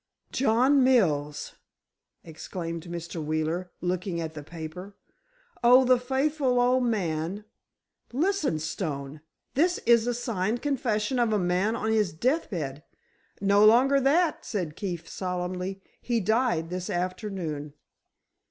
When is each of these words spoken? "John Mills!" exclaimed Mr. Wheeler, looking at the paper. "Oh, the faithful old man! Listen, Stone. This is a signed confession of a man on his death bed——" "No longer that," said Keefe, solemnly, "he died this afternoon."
"John 0.31 0.83
Mills!" 0.83 1.53
exclaimed 2.23 2.85
Mr. 2.85 3.23
Wheeler, 3.23 3.69
looking 3.81 4.19
at 4.19 4.33
the 4.33 4.41
paper. 4.41 4.95
"Oh, 5.63 5.85
the 5.85 5.99
faithful 5.99 6.59
old 6.59 6.85
man! 6.85 7.45
Listen, 8.11 8.57
Stone. 8.57 9.21
This 9.53 9.77
is 9.85 10.07
a 10.07 10.15
signed 10.15 10.63
confession 10.63 11.19
of 11.19 11.31
a 11.31 11.37
man 11.37 11.75
on 11.75 11.91
his 11.91 12.13
death 12.13 12.49
bed——" 12.49 12.81
"No 13.41 13.63
longer 13.63 13.99
that," 13.99 14.43
said 14.43 14.75
Keefe, 14.75 15.07
solemnly, 15.07 15.83
"he 16.01 16.19
died 16.19 16.71
this 16.71 16.89
afternoon." 16.89 17.73